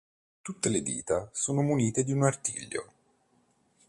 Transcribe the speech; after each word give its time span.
Tutte 0.41 0.69
le 0.69 0.81
dita 0.81 1.29
sono 1.31 1.61
munite 1.61 2.03
di 2.03 2.11
un 2.11 2.23
artiglio. 2.23 2.91